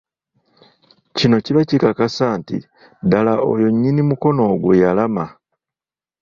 [1.17, 2.57] Kino kiba kikakasa nti
[3.03, 5.25] ddala oyo nnyini mukono ogwo y'alaama.